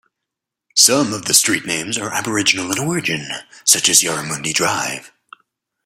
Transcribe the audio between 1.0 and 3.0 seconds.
of the street names are aboriginal in